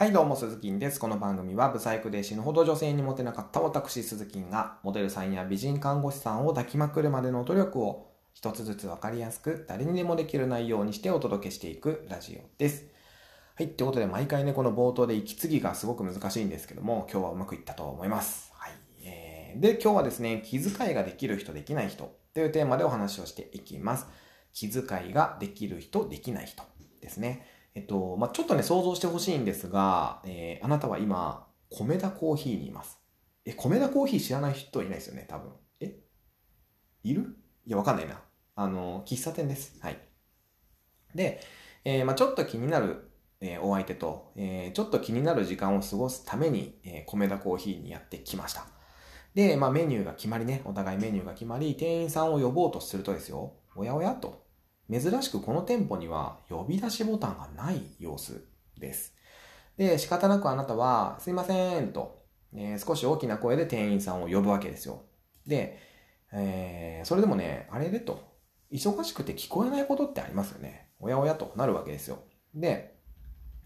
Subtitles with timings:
[0.00, 0.98] はい、どうも、鈴木です。
[0.98, 12.86] この番組は、ブサイクで死ぬほど女性にモテなかった私、鈴木が、モデルさんや美人看護師さんを抱きまくるまでの努力を、一つずつわかりやすく、誰にでもできる内容にしてお届けしていくラジオです。
[13.56, 18.50] はい、ってことで、毎回ね、この冒頭で息継ぎがすごく難しいんですけども、今日はうまくいったと思います。
[18.54, 18.72] はい。
[19.04, 24.06] えー、で、今日はですね、気遣いができる人、できない人というテーマでお話をしていきます。
[24.54, 26.62] 気遣いができる人、できない人
[27.02, 27.59] ですね。
[27.74, 32.98] えっと、まあ、ちょっとね、想像してほしいんですが、えー、あなたは今、米田コーヒーにいます。
[33.44, 35.52] え、米田コーヒー知らない人いないですよね、多分。
[35.80, 35.96] え？
[37.04, 37.36] いる？
[37.64, 38.20] いや、わかんないな。
[38.56, 39.78] あの、喫茶店です。
[39.80, 39.98] はい。
[41.14, 41.40] で、
[41.84, 48.66] えー、まあ、ちょっと気になる、えー、お相手と、えー、ちょっと気になる時間を過ごすために、え米田コーヒーにやってきました。
[49.34, 54.44] で、まあ、メニューが決まりね、お互いメニューが決まり、店員さんを呼ぼうとするとですよ、おやおやと。
[54.90, 58.44] 珍しくこの店舗には呼び出しボタンがない様子
[58.78, 59.14] です。
[59.76, 62.24] で、仕方なくあなたは、すいませんと、
[62.54, 65.04] えー、少し大きな声で店員さんを呼ぶわけですよ。
[65.46, 65.78] で、
[66.32, 68.28] えー、それでもね、あれでと、
[68.72, 70.90] 忙しくて聞こえないことってありますよね。
[70.98, 72.18] おやおやとなるわけですよ。
[72.54, 72.96] で、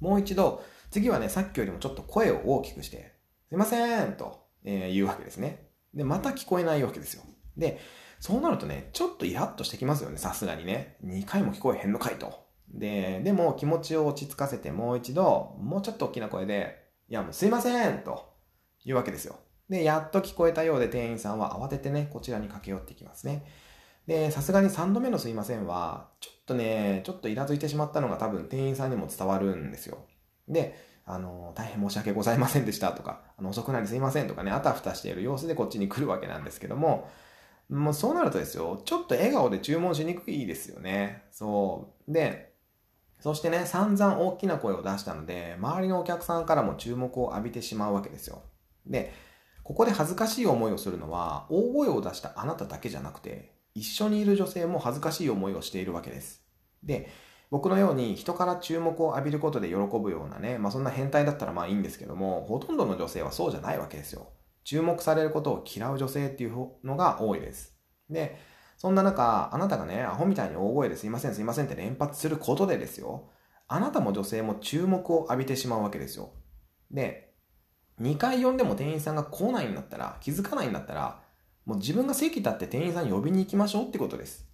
[0.00, 3.14] もう一度、次はね、さっきよりもちょっと声を大きくして、
[3.48, 5.68] すいませんと、えー、言うわけですね。
[5.94, 7.22] で、また聞こえないわけですよ。
[7.56, 7.78] で、
[8.20, 10.96] そうなるとね、ちょっとイラッとしてきますよね、さすがにね。
[11.04, 12.46] 2回も聞こえへんのかいと。
[12.68, 18.34] で、でも気持ちを落ち着かせてもう一度、もうちょっと大きな声で、いやもうすいませんと
[18.84, 19.36] 言うわけですよ。
[19.70, 23.46] で、やっと聞こえたようで店員さんは慌ててね、こちらに駆け寄ってきますね。
[24.06, 29.98] で、さすがに3度目のすいませんは、ちょっとね、ちょっとイラついてしまったのが多分店員さんにも伝わるんですよ。
[30.48, 37.08] で、あの、大変申し訳ございませんでしたとか、あの遅くなりすいませんとかね、あたふたしている様子でこっちに来るわけなんですけども、
[37.70, 41.22] もうそうなるとですよ、ちょっと笑顔で注文しにくいですよね。
[41.30, 42.12] そう。
[42.12, 42.52] で、
[43.20, 48.42] そしてね、散々大きな声を出したので、周りのお客さんからも注目を浴びてしまうわけですよ。
[48.86, 49.12] で、
[49.62, 56.42] ここで恥ずかしい思いをするのは、大声を出したあなただけじゃなくて、一緒にいる女性も恥ずかしい思いをしているわけです。
[56.82, 57.08] で、
[57.50, 64.28] 僕のように人から注目を浴びることで喜ぶようなね、まあそんな変態だったらまあいいんですけども、ほとんどの女性はそうじゃないわけですよ。
[64.70, 67.74] 注目されることを嫌う女性っていうのが多いです。
[68.08, 68.38] で、
[68.76, 73.30] そんな中、あなたがね、アホみたいに大声ですいませんすいませんって連発することでですよ、
[73.66, 76.30] あなたも女性も注目を浴びてしまうわけですよ。
[76.92, 77.34] で、
[78.00, 81.20] 2回呼んでも店員さんが来ないんだったら、気づかないんだったら、
[81.66, 84.48] もう自分が席立って店員さん呼びに行きましょうってことです。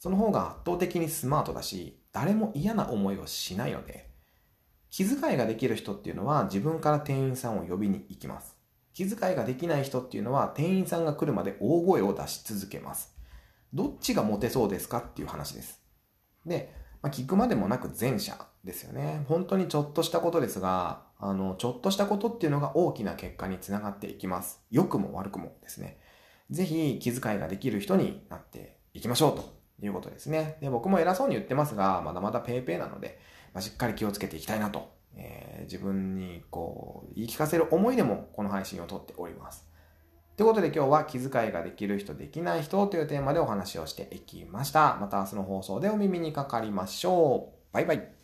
[0.00, 4.10] その方が圧倒的にスマートだし、誰も嫌な思いをしないので、
[4.90, 8.59] 気遣いができる人っていうのは自分から店員さんを呼びに行きます。
[8.94, 13.14] 気遣いができない人っていうのは店員さんが来るまで大声を出し続けます。
[13.72, 15.80] どっちがモテそうですかっていう話です。
[16.44, 19.24] で、まあ、聞くまでもなく前者ですよね。
[19.28, 24.60] 本当にちょっとしたことですが、あの、ちょっとしたことっていうのが大きな結果につながっていきます。
[24.70, 25.98] 良くも悪くもですね。
[26.50, 30.58] ぜひ気遣いができる人になっていきましょうということですね。
[30.60, 33.20] で、僕も偉そうに言ってますが、まだまだペーペーなので、
[33.54, 39.66] まあ、しっかり気をつけていきたいなとえー、自分にこう言い聞かせる思いでもこの配信を撮っております。
[40.36, 44.96] ということで今日は気遣いができる人できない人というテーマでお話をしていきました。
[45.00, 47.74] また明日の放送でお耳にかかりましょう。
[47.74, 48.19] バイバイ。